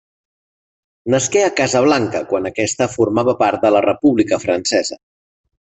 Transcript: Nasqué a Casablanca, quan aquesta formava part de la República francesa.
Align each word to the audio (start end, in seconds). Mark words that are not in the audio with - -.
Nasqué 1.13 1.43
a 1.47 1.51
Casablanca, 1.59 2.23
quan 2.33 2.49
aquesta 2.53 2.89
formava 2.95 3.39
part 3.45 3.69
de 3.69 3.73
la 3.77 3.85
República 3.89 4.43
francesa. 4.49 5.03